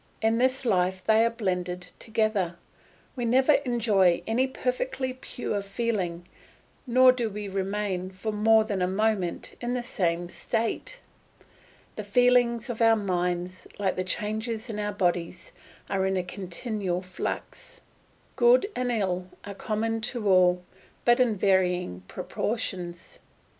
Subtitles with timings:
[0.19, 2.57] In this life they are blended together;
[3.15, 6.27] we never enjoy any perfectly pure feeling,
[6.87, 11.01] nor do we remain for more than a moment in the same state.
[11.97, 15.51] The feelings of our minds, like the changes in our bodies,
[15.87, 17.79] are in a continual flux.
[18.35, 20.63] Good and ill are common to all,
[21.05, 23.19] but in varying proportions.